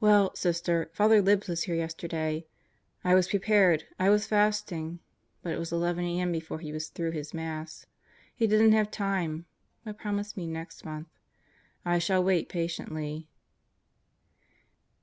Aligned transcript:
Well, 0.00 0.34
Sister, 0.34 0.90
Father 0.94 1.20
Libs 1.20 1.46
was 1.46 1.64
here 1.64 1.74
yesterday. 1.74 2.46
I 3.04 3.14
was 3.14 3.28
prepared. 3.28 3.84
I 3.98 4.08
was 4.08 4.26
fasting. 4.26 5.00
But 5.42 5.52
it 5.52 5.58
was 5.58 5.72
11 5.72 6.02
a.m. 6.06 6.32
before 6.32 6.60
he 6.60 6.72
was 6.72 6.88
through 6.88 7.10
his 7.10 7.34
Mass. 7.34 7.84
He 8.34 8.46
didn't 8.46 8.72
have 8.72 8.90
time, 8.90 9.44
but 9.84 9.98
promised 9.98 10.38
me 10.38 10.46
next 10.46 10.86
month. 10.86 11.08
I 11.84 11.98
shall 11.98 12.24
wait 12.24 12.48
patiently. 12.48 13.28